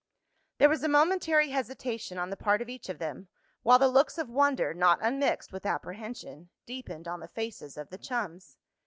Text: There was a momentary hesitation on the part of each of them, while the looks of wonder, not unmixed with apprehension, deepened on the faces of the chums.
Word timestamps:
There 0.57 0.67
was 0.67 0.83
a 0.83 0.87
momentary 0.87 1.49
hesitation 1.51 2.17
on 2.17 2.31
the 2.31 2.35
part 2.35 2.59
of 2.59 2.67
each 2.69 2.89
of 2.89 2.97
them, 2.97 3.27
while 3.61 3.77
the 3.77 3.87
looks 3.87 4.17
of 4.17 4.31
wonder, 4.31 4.73
not 4.73 4.97
unmixed 5.03 5.51
with 5.53 5.63
apprehension, 5.63 6.49
deepened 6.65 7.07
on 7.07 7.19
the 7.19 7.27
faces 7.27 7.77
of 7.77 7.91
the 7.91 7.99
chums. 7.99 8.57